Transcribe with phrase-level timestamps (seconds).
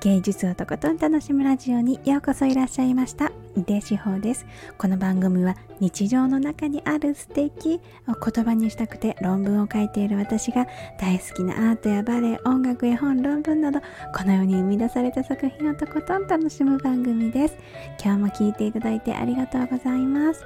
[0.00, 3.30] 芸術をとことん楽しむラジオにようこそいらっしゃいました。
[3.54, 4.46] デシホです。
[4.78, 10.66] この番組は日常の中にある素敵を言葉にしたくて論文を書いている私が
[10.98, 13.80] 大好きなアートやバレエ音楽絵本論文など
[14.16, 17.54] この世に生み出された作品をとことん楽しむ番組です。
[18.02, 20.42] 今日も聞いていただいてありがとうございます。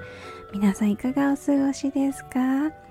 [0.52, 2.83] 皆さんいかがお過ごしですか？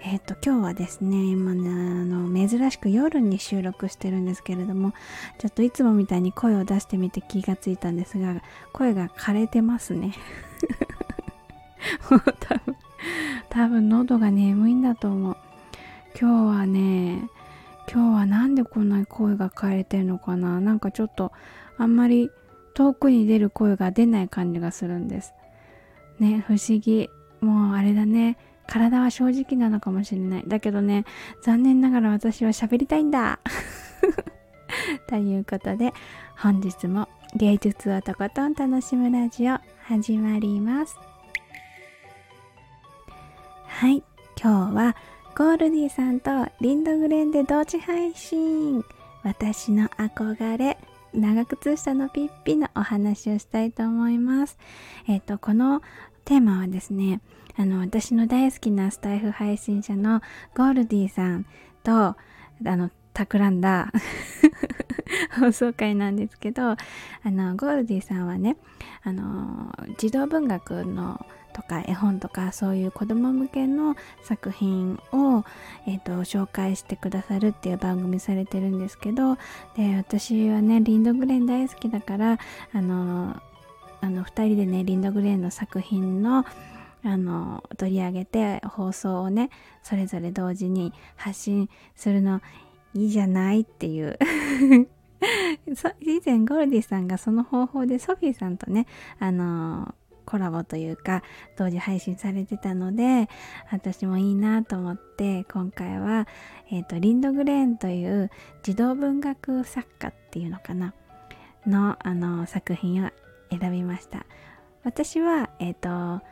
[0.00, 1.72] えっ、ー、と今日はですね今ねあ
[2.04, 4.92] の珍しく夜に収録してるんですけれども
[5.38, 8.40] ちょっといつもみたいに声を出してみて気がついたんですが
[8.72, 10.12] 声が枯れてますね。
[12.08, 12.76] 多分
[13.50, 15.36] 多分喉が眠いんだと思う。
[16.20, 17.28] 今日はね
[17.92, 20.60] 今日はなんでこんなに声が枯れてるのかな。
[20.60, 21.32] なんかちょっと
[21.76, 22.30] あんまり
[22.74, 25.34] 遠くに出る声が出ない感じがするんです。
[26.20, 27.10] ね不思議。
[27.40, 28.36] もうあれだね。
[28.68, 30.44] 体は正直なのかもしれない。
[30.46, 31.04] だけどね、
[31.42, 33.40] 残念ながら私は喋りたいんだ
[35.08, 35.92] ということで、
[36.36, 40.96] 本日も芸術をとことん楽しむラジオ始まります。
[43.66, 44.04] はい、
[44.40, 44.96] 今日は
[45.34, 48.84] ゴールディさんとリンドグレンで同時配信。
[49.24, 50.78] 私の憧れ、
[51.14, 54.58] 長靴下のピッピのお話をしたいと思います。
[55.06, 55.82] えっ、と、この
[56.28, 57.22] テーマはですね、
[57.56, 60.20] あの、私の大好きなスタイフ配信者の
[60.54, 61.46] ゴールディさん
[61.82, 62.16] と、あ
[62.62, 63.90] の、企んだ
[65.40, 66.76] 放送回なんですけど、あ
[67.24, 68.58] の、ゴールディさんはね、
[69.04, 75.44] あの、児童文学のとか絵本とかそういう子供向けの作品を、
[75.86, 79.36] えーと、紹介してくださるっていう番組されてるんですけど
[79.76, 82.38] で私はねリンドグレン大好きだから
[82.72, 83.42] あの
[84.00, 86.44] あの2人でねリンドグレーンの作品の
[87.04, 89.50] あの取り上げて放送をね
[89.84, 92.40] それぞれ同時に発信するの
[92.92, 94.18] いいじゃないっていう。
[96.00, 98.86] 以前ゴルディさんがその方法でソフィーさんとね
[99.18, 99.94] あの
[100.24, 101.22] コラボというか
[101.56, 103.28] 同時配信されてたので
[103.72, 106.28] 私もいいなと思って今回は、
[106.70, 108.30] えーと、リンドグレーンという
[108.62, 110.94] 児童文学作家っていうのかな？
[111.66, 113.10] のあの作品を
[113.50, 114.26] 選びました。
[114.84, 116.24] 私はえっ、ー、と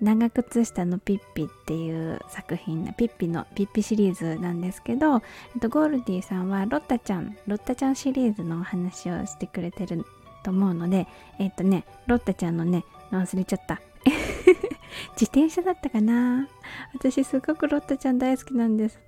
[0.00, 5.18] 長靴下のピッピっていう作品ピッピのピッピシリーズなんですけど、え
[5.58, 10.04] っと、ゴールディさんはロッタちゃんロッタちゃんシリーズのお話をしてくれてる
[10.44, 11.08] と思うので
[11.40, 13.80] えっとねロッタちゃんのね忘れちゃった。
[15.12, 16.48] 自転車だったかな。
[16.94, 19.00] 私すごくロッタちゃん大好きなんです。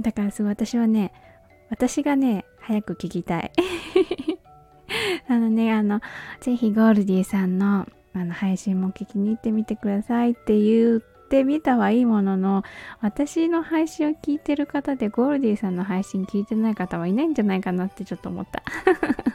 [0.00, 1.12] だからすごい私はね
[1.70, 3.52] 私がね早く聞きたい。
[5.28, 6.00] あのね、あの、
[6.40, 12.62] ぜひゴールディさんのあの配信も聞きに行ってみてくださいって言ってみたはいいものの、
[13.00, 18.62] 私の配信を聞いてる方でゴールディさんの配信聞いてない方はいないんじゃないかなってちょっと思った。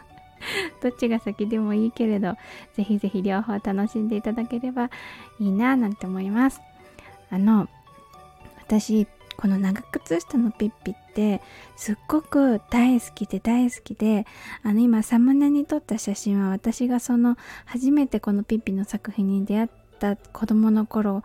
[0.82, 2.36] どっちが先でもいいけれど、
[2.74, 4.90] ぜひぜひ両方楽しんでいただければ
[5.40, 6.62] いいななんて思います。
[7.30, 7.68] あの、
[8.66, 11.42] 私、この長靴下のピッピって
[11.76, 14.26] すっごく大好きで大好きで
[14.64, 17.36] あの今サムネに撮った写真は私がその
[17.66, 19.70] 初めてこのピッピの作品に出会っ
[20.00, 21.24] た子供の頃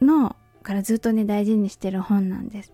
[0.00, 2.72] のからずっとね大事にしてる本なんです。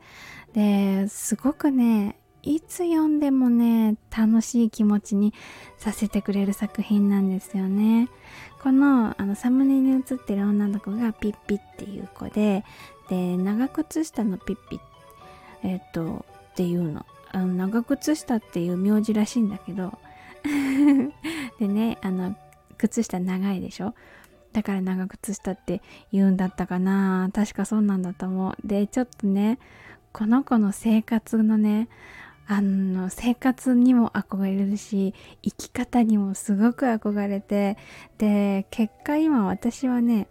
[0.53, 5.33] ですごくねいつ読んでもね楽しい気持ちに
[5.79, 8.11] させてくれる作品なんですよね。
[8.63, 12.65] このあのサムネに写ってる女の子がピッピっていう子で
[13.09, 14.79] で長靴下のピッピ
[15.63, 17.07] えっ、とっていうの。
[17.35, 19.99] あの長靴下っていう名字らしいんだけど。
[21.59, 22.37] でねあの
[22.77, 23.95] 靴下長いでしょ？
[24.53, 25.81] だから長靴下って
[26.13, 27.31] 言うんだったかな。
[27.33, 28.57] 確かそうなんだと思う。
[28.67, 29.59] でちょっとね
[30.13, 31.89] この子の生活のね
[32.47, 37.79] あの生活にも憧れるし生き方にもすごく憧れて
[38.19, 40.29] で結果今私はね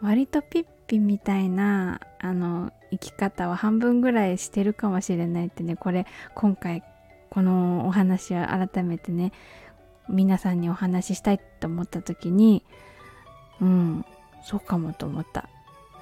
[0.00, 6.84] 割とピッピみたいなあの生き方は半分ぐらいしてるかもしれないってねこれ今回
[7.30, 9.32] このお話を改めてね
[10.08, 12.62] 皆さんにお話ししたいと思った時に
[13.60, 14.04] うん
[14.44, 15.48] そうかもと思った。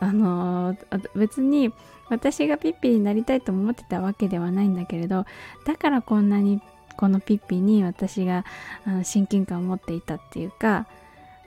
[0.02, 0.76] あの
[1.14, 1.72] 別に
[2.08, 5.26] 私がピッピになりたいと思ってたわけではないんだけれど
[5.66, 6.62] だからこんなに
[6.96, 8.46] このピッピに私が
[8.86, 10.86] あの親近感を持っていたっていうか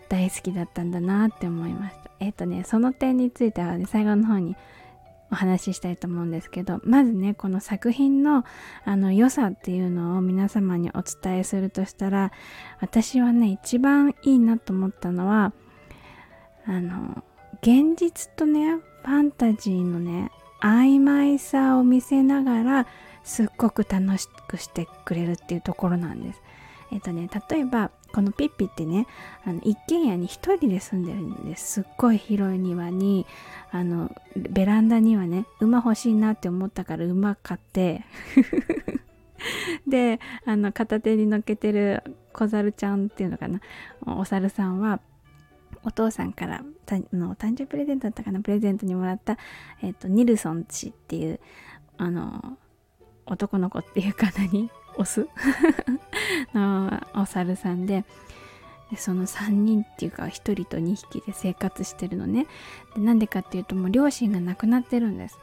[0.08, 2.12] 大好きだったんだなって思いました。
[2.20, 4.56] えっ、とねその点についてはね最後の方に
[5.34, 8.46] お話ししたいと思うんですけどまずねこの作品の
[8.86, 12.32] あの良さっていうのを皆様にお伝えするとしたら
[12.80, 15.52] 私はね一番いいなと思ったのは
[16.68, 17.24] あの
[17.64, 20.30] 現実とねファンタジーのね
[20.62, 22.88] 曖昧さを見せながら
[23.24, 26.42] すっごく楽しくしてくれるっていうところなんです。
[26.92, 29.08] えっとね例えばこのピッピってね
[29.44, 31.82] あの一軒家に一人で住んでるんです。
[31.82, 33.26] っごい広い庭に
[33.72, 38.06] あのベランダにはね馬欲しいなって思ったから馬買って。
[39.88, 43.60] であの片手に乗っけてる小猿ちゃんっていうのかな。
[44.06, 45.00] お猿さんは
[45.84, 46.64] お父さんから
[47.12, 48.42] の誕生日プレゼントだったかな。
[48.42, 49.38] プレゼントにもらった、
[49.82, 51.40] えっと、ニルソン氏っていう
[51.98, 52.58] あの
[53.26, 55.28] 男の子っていうか何オス
[56.54, 58.06] のお猿さんで
[58.92, 62.48] でその3人っていうか1人と2匹で生活してるのね。
[62.96, 65.40] でなんでかっていうともう両親が亡くなってるんです。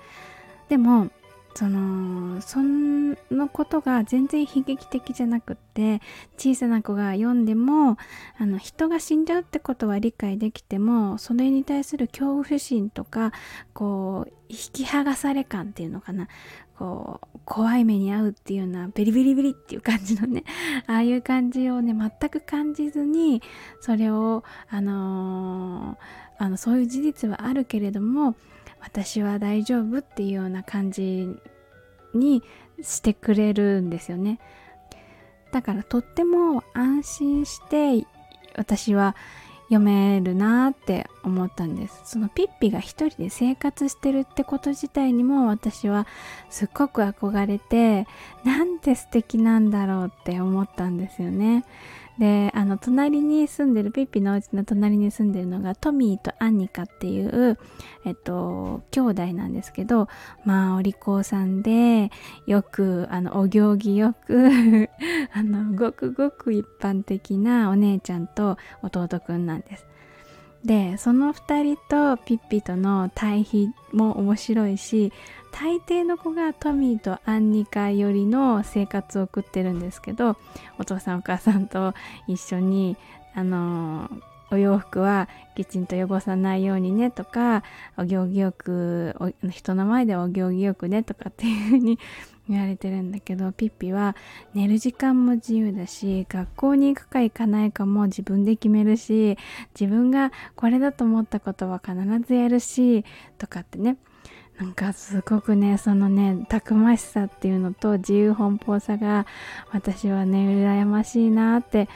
[0.68, 1.10] でも
[1.54, 6.00] そのそのことが全然悲劇的じゃなくって
[6.38, 7.98] 小さな子が読んでも
[8.38, 13.32] あの人が死んじゃうってことは理解できてもそれに対する恐怖心とか
[13.74, 16.28] こう引き剥がされ感っていうのかな。
[16.80, 20.44] こう怖い目に遭うっていうようなベリベリベリっていう感じのね
[20.88, 23.42] ああいう感じをね全く感じずに
[23.80, 28.34] それをあのー、あのそういう事実はあるけれども
[28.80, 31.28] 私は大丈夫っていうような感じ
[32.14, 32.42] に
[32.82, 34.40] してくれるんですよね。
[35.52, 38.06] だからとっても安心して
[38.56, 39.16] 私は
[39.70, 42.02] 読めるなって思ったんです。
[42.04, 46.08] そのピッピが一人で生活してるってこと自体にも私は
[46.48, 48.06] すっごく憧れて
[48.44, 51.64] なんて素敵なんだろうって思ったんですよね。
[52.20, 57.58] であの隣に住んでるピッピのお家の隣に住んでるのがトミーとアンニカっていう
[58.04, 60.06] えっと兄弟なんですけど
[60.44, 62.10] まあお利口さんで
[62.46, 64.90] よくあのお行儀よく
[65.32, 69.86] あのごくごく一般的なお姉ちゃんと弟くんなんです。
[70.62, 75.10] でその2人とピッピとの対比も面白いし
[75.52, 80.36] 大抵の子がトミーとアンニカよりの生活を送ってるんですけど
[80.78, 81.94] お父さんお母さんと
[82.26, 82.96] 一緒に
[83.34, 84.10] あの
[84.50, 87.62] お洋服はきちんと汚さないようにねとか
[87.96, 89.14] お行儀よく
[89.50, 91.98] 人の前でお行儀よくねとかっていう風に
[92.48, 94.16] 言われてるんだけどピッピは
[94.54, 99.38] 寝る時間も自由だし学校に行くか行かないかも自分で決めるし
[99.78, 101.94] 自分がこれだと思ったことは必
[102.26, 103.04] ずやるし
[103.38, 103.96] とかってね
[104.60, 109.26] なんかすごくねそのねたくましさっていうのと自由奔放さが
[109.72, 111.88] 私はね羨ましいなって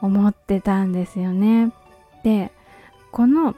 [0.00, 1.70] 思ってたんですよね。
[2.22, 2.50] で
[3.12, 3.54] この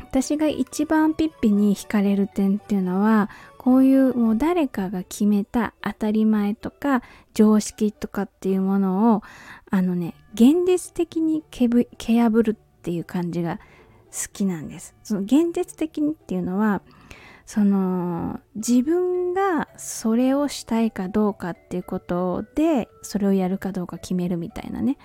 [0.00, 7.02] 私が一番ピッピに惹かれる点っていうのはこういうもう誰かが決めた当たり前とか
[7.32, 9.22] 常識とかっていうものを
[9.70, 13.60] あのね現実的にけぶけ破るっていう感じが
[14.10, 14.94] 好きなんです。
[15.02, 16.82] その現実的にっていうのは
[17.48, 24.98] その自分がそれをしたいかどうかっていうことでそれをやるかどうか決めるみたいなね。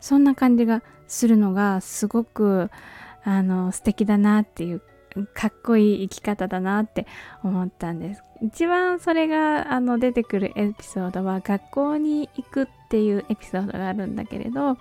[0.00, 2.72] そんな感じがするのがすごく
[3.22, 4.82] あの素敵だなっていう
[5.32, 7.06] かっこいい生き方だなって
[7.44, 8.24] 思ったんです。
[8.42, 14.76] 一番それがあの出てくるエピソードは学校に行くっていうエピソードがあるんだけれど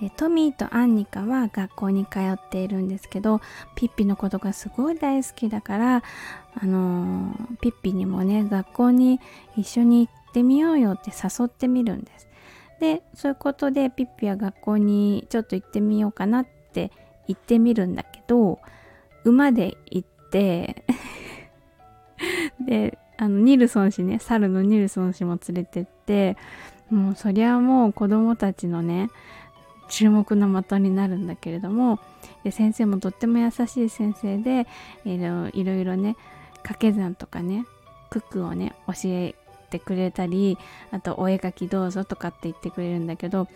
[0.00, 3.40] でトミーとアンニカは学校に通っているんですけど
[3.74, 6.02] ピッピのことがすごい大好きだから
[6.60, 9.20] あのー、ピッピにもね学校に
[9.56, 12.28] 一緒に行ってみようよって誘ってみるんです。
[12.80, 16.90] でそういうことでピッピは学校にちょっと行ってみようかなって
[17.28, 18.58] 行ってみるんだけど
[19.24, 20.84] 馬で行って
[22.58, 26.38] であのニルソン氏ね猿のニルソン氏も連れてって
[26.88, 29.10] もうそりゃもう子供たちのね
[29.90, 31.98] 注目の的になるんだけれども
[32.44, 34.66] で先生もとっても優しい先生で、
[35.04, 36.16] えー、いろいろね
[36.62, 37.66] 掛け算とかね
[38.08, 39.34] クックをね教え
[39.70, 40.56] てくれたり
[40.90, 43.48] あとお絵描きどうぞとかって言ってくれるんだけど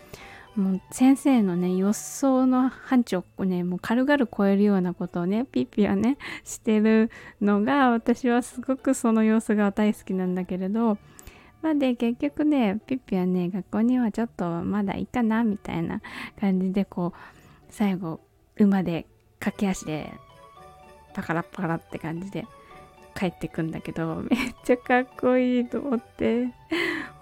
[0.55, 7.11] もう先生のね予想の範疇をねもう軽々超えるようなことをねピッピはねしてる
[7.41, 10.97] のが私はすごくその様子が大好きなんだけれど
[11.61, 16.01] まあで結局ねピッピはね学校にはちょっとまだいいかなみたいな
[16.39, 17.19] 感じでこう
[17.69, 18.21] 最後
[18.57, 19.05] 馬で
[19.39, 20.13] 駆け足で
[21.13, 22.45] パカラパカラって感じで
[23.15, 26.47] 帰ってくんだけどめっちゃかっこいいと思って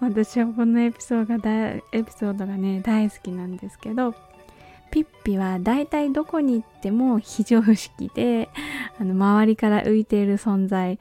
[0.00, 4.14] 私はこのエピソードがエピソードがね大好きなんですけど
[4.90, 8.48] ピッピは大体どこに行っても非常識で
[8.98, 10.98] あの周りから浮いている存在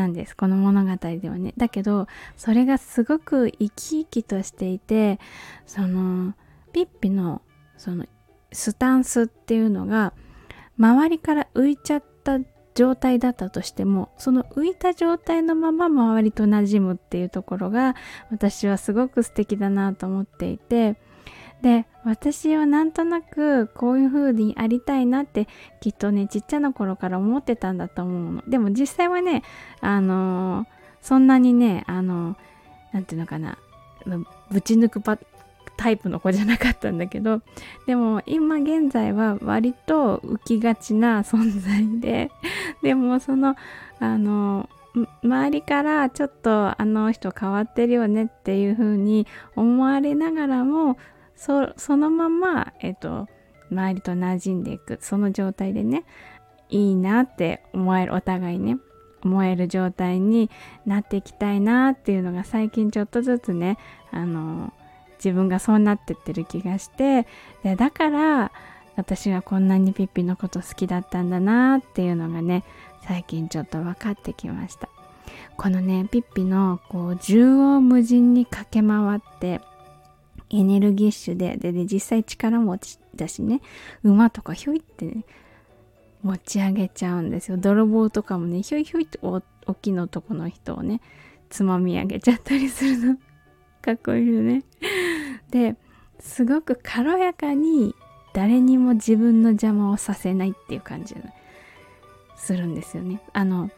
[0.00, 0.34] なんです。
[0.34, 1.52] この物語ではね。
[1.58, 5.20] だけどそれがすごく生き生きとしていて
[5.66, 6.34] その
[6.72, 7.42] ピッピの
[7.76, 8.06] その
[8.52, 10.14] スタンスっていうのが
[10.78, 12.38] 周りから浮いちゃった
[12.74, 17.94] 状態だったとしてもその浮いた状態のまま周りと馴染むっていうところが
[18.30, 20.96] 私はすごく素敵だなと思っていて
[21.62, 25.46] で私はなんとなくこういう風にありたいなって
[25.80, 28.42] きっとねちっちゃな頃から思ってたんだと思うの。
[28.48, 29.42] でも実際はね
[29.80, 30.66] あのー、
[31.02, 32.36] そんなにねあの
[32.92, 33.58] 何て言うのかな
[34.50, 35.18] ぶち抜くパ
[35.76, 37.40] タイプの子じゃなかったんだけど
[37.86, 42.30] でも今現在は割と浮きがちな存在で
[42.82, 43.56] でもその
[43.98, 44.68] あの
[45.22, 49.26] 周りからちょっとあの人変わってるよねっていう風に
[49.56, 50.98] 思われながらも
[51.40, 53.26] そのまま、えっと、
[53.72, 56.04] 周りと馴染んでいくその状態でね
[56.68, 58.76] いいなって思えるお互いね
[59.24, 60.50] 思える状態に
[60.84, 63.78] なっていきたいなっていうのが最近ちょっとずつね
[64.10, 64.72] あの
[65.16, 67.26] 自分がそうなってってる気がして
[67.62, 68.52] でだから
[68.96, 72.64] 私がこんなにピッピのこと好きだったんだなっていうのがね
[73.06, 74.90] 最近ちょっと分かってきました。
[75.56, 79.60] このねピッピのこう縦横無尽に駆け回って
[80.50, 83.60] エネルギッシュでで、で実際力持ちだしね
[84.02, 85.24] 馬とかひょいってね
[86.22, 87.56] 持ち上げちゃうんですよ。
[87.56, 89.42] 泥棒とかもねひょいひょいって大
[89.80, 91.00] きいの男の人をね
[91.48, 93.18] つまみ上げちゃったりするの。
[93.80, 94.62] かっこいいよね。
[95.50, 95.76] で
[96.18, 97.94] すごく軽やかに
[98.34, 101.16] 誰にも自分の邪魔をさせないっていう感じ
[102.36, 103.22] するんですよね。
[103.32, 103.70] あの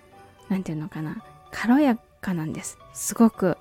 [0.49, 1.23] 何て言うのかな。
[1.52, 2.79] 軽やかなんです。
[2.93, 3.57] すごく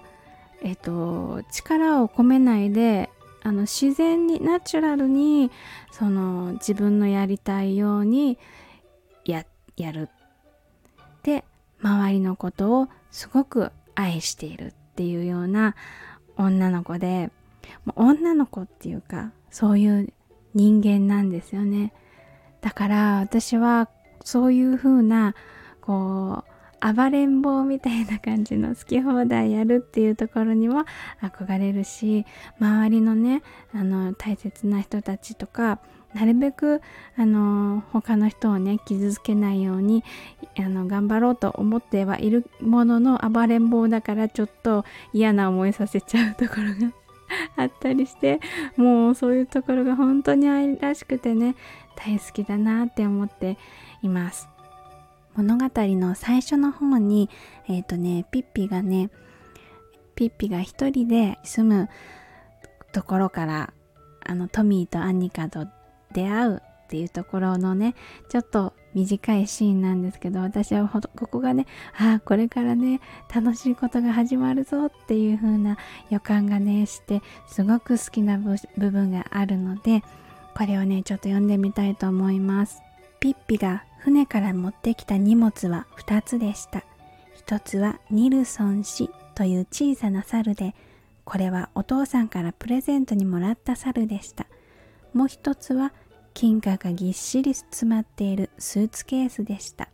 [0.61, 3.09] えっ、と力を込めないで
[3.43, 5.51] あの自然にナチュラルに
[5.91, 8.37] その自分のやりたいように
[9.25, 9.45] や
[9.77, 10.09] やる。
[11.23, 11.43] で
[11.81, 15.75] 周りのことをすごく愛しているっていうような
[16.37, 17.31] 女の子で
[17.95, 20.13] 女の子っていうかそういう
[20.53, 21.93] 人間なんですよね。
[22.61, 23.89] だから私は
[24.23, 25.33] そういう風な
[25.81, 26.50] こう
[26.81, 30.85] 暴れん坊みたいな感じの好き放題やるっていうところにも
[31.21, 32.25] 憧れるし
[32.59, 35.79] 周りのねあの大切な人たちとか
[36.13, 36.81] なるべく
[37.17, 40.03] あの他の人をね傷つけないように
[40.57, 44.83] あの頑張ろうと思ってはいるものの暴れん坊だからちょっと
[45.13, 46.93] 嫌な思いさせちゃうところが
[47.55, 48.39] あったりして
[48.75, 51.55] もうそういうところが本当に愛らしくてね
[51.95, 53.57] 大好きだなって思って
[54.01, 54.50] います。
[55.35, 57.29] 物語の最初の方に
[57.67, 59.09] えっ、ー、とねピッピがね
[60.15, 61.89] ピッピが一人で住む
[62.91, 63.73] ところから
[64.25, 65.67] あのトミーとアニカと
[66.13, 67.95] 出会うっていうところのね
[68.29, 71.65] ちょっと短いシーンなんですけど私はここがね
[71.97, 72.99] ああこれからね
[73.33, 75.77] 楽しいことが始まるぞっていう風な
[76.09, 78.57] 予感がねしてすごく好きな部
[78.91, 80.03] 分があるので
[80.55, 82.81] これをねちょっと読んでみたいと思います。
[83.21, 86.83] ピッピが船から持ってきた荷物は2つでした。
[87.45, 90.75] 1つはニルソン氏という小さな猿で
[91.23, 94.47] これはお父さんからプレゼントにもらった猿でした。
[95.13, 95.93] もう一つは
[96.33, 99.87] 金貨がぎっしり詰まっているスーツケースでした。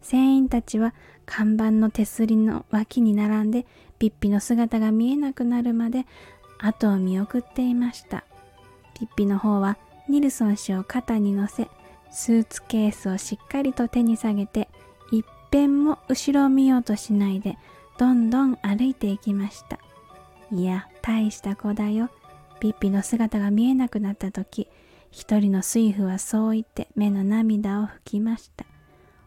[0.00, 0.94] 船員たちは
[1.26, 3.66] 看板の手すりの脇に並んで
[3.98, 6.06] ピッピの姿が見えなくなるまで
[6.58, 8.24] 後を見送っていました。
[8.94, 9.76] ピッピの方は
[10.08, 11.68] ニルソン氏を肩に乗せ
[12.10, 14.68] スーツケースをしっかりと手に下げて
[15.10, 17.58] 一遍も後ろを見ようとしないで
[17.98, 19.78] どんどん歩いていきました
[20.52, 22.10] いや大した子だよ
[22.60, 24.68] ピッピの姿が見えなくなった時
[25.16, 28.66] 一人の水夫はそう言って目の涙を拭きました。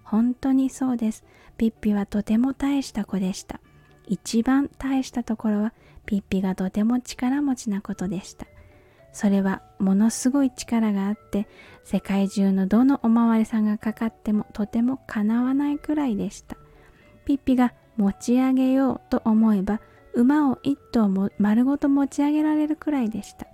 [0.03, 1.24] 本当にそうです。
[1.57, 3.59] ピッピはとても大した子でした。
[4.07, 5.74] 一番大したところは
[6.05, 8.45] ピッピがとても力持ちなことでした。
[9.11, 11.47] それはものすごい力があって
[11.83, 16.57] 世界中のどのおまわりさんがかかってもとてもかなわないくらいでした。
[17.25, 19.81] ピッピが持ち上げようと思えば
[20.13, 23.47] 馬を一頭も丸ごと持ち上げられるくらいでした。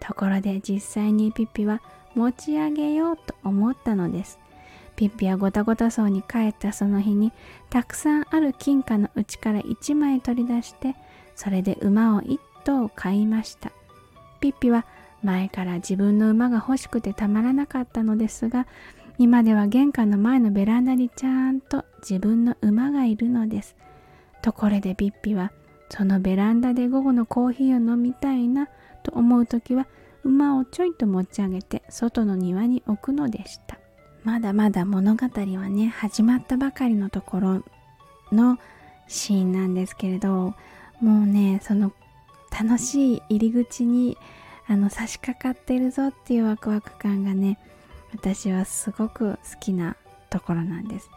[0.00, 1.82] ところで実際にピッピは
[2.14, 4.38] 持ち上げようと思ったのです。
[4.96, 7.32] ピッピはごたごたそうに帰ったその日に
[7.70, 10.94] たくさんある金貨のうちから1枚取り出して
[11.34, 13.72] それで馬を1頭買いました。
[14.40, 14.86] ピッピは
[15.22, 18.66] 前から自分の馬が欲しくてたまらなかったのですが
[19.18, 23.76] 今では玄関の前のベランダにちゃんと自分の馬がいるのです。
[24.42, 25.52] ところでピッピは
[25.90, 28.68] そのベランダで午後のコーヒーを飲みたいな
[29.02, 29.86] と思う時は
[30.24, 33.78] 馬をちょいと持ち上げて外の庭に置くのでした
[34.22, 37.64] まだまだ物語はね始まったばかりのところ
[38.32, 38.58] の
[39.08, 40.54] シーンなんですけれど
[41.00, 41.92] もうねその
[42.50, 44.16] 楽しい入り口に
[44.66, 47.58] あの差し掛かってるぞっていうワクワク感がね
[48.12, 49.96] 私はすごく好きな
[50.30, 51.10] ところなんです。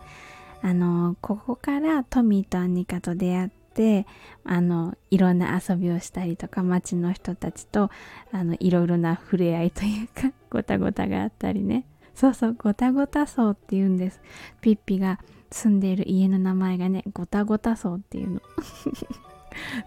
[0.61, 4.07] あのここからトミーとアンニカと出会って
[4.45, 7.91] あのいろんな遊びをしたりとか街の人たちと
[8.31, 11.85] あのいろいろな触れ合いというか ごたごたがあったりね。
[12.15, 14.21] そうそうごたごた層って言うんです。
[14.61, 15.19] ピッピが
[15.51, 18.41] 住んでいる家の名前がねごたごた層っていうの。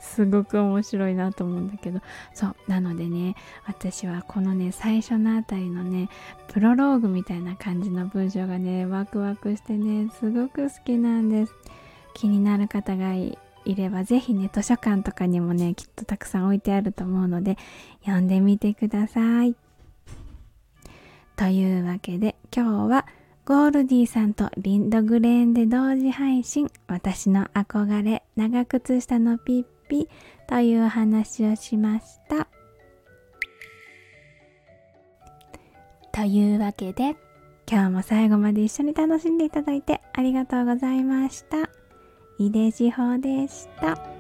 [0.01, 2.01] すごく面白いなと思うんだけど。
[2.35, 3.35] そうなのでね
[3.67, 6.09] 私はこのね最初のあたりのね
[6.49, 11.55] プロローグみたいな感じの文章がねワクワクしてねすごく好きなんです。
[12.15, 17.59] 気になる方がいればぜひね図書館とかにもねきっとたくさん置いてあると思うので
[18.01, 19.55] 読んでみてください。
[21.37, 23.07] というわけで今日は
[23.47, 26.69] ゴールディさんとリンドグレーンで同時配信。
[26.89, 30.09] 私の憧れ長靴下のピッピ
[30.49, 32.49] という話をしました。
[36.11, 37.15] というわけで
[37.71, 41.71] 今日も最後まで一緒に楽しんでいただいてありがとうございました。
[42.41, 44.16] 井出志保でした。